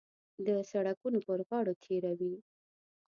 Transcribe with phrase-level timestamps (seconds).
[0.45, 2.35] د سړکونو پر غاړو تېروي.